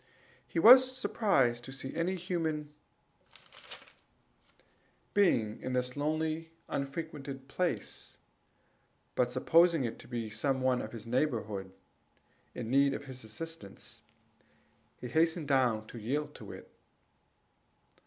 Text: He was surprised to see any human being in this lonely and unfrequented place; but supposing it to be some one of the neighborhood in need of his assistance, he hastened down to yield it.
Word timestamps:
He 0.47 0.57
was 0.57 0.97
surprised 0.97 1.63
to 1.65 1.71
see 1.71 1.95
any 1.95 2.15
human 2.15 2.73
being 5.13 5.61
in 5.61 5.73
this 5.73 5.95
lonely 5.95 6.49
and 6.67 6.81
unfrequented 6.87 7.47
place; 7.47 8.17
but 9.13 9.31
supposing 9.31 9.83
it 9.83 9.99
to 9.99 10.07
be 10.07 10.31
some 10.31 10.59
one 10.61 10.81
of 10.81 10.89
the 10.89 11.07
neighborhood 11.07 11.71
in 12.55 12.71
need 12.71 12.95
of 12.95 13.05
his 13.05 13.23
assistance, 13.23 14.01
he 14.99 15.07
hastened 15.07 15.47
down 15.47 15.85
to 15.85 15.99
yield 15.99 16.35
it. 16.51 16.71